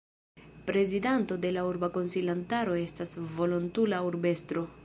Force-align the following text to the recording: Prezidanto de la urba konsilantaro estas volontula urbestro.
Prezidanto 0.69 1.37
de 1.43 1.51
la 1.59 1.63
urba 1.73 1.91
konsilantaro 1.99 2.81
estas 2.87 3.15
volontula 3.39 4.05
urbestro. 4.13 4.71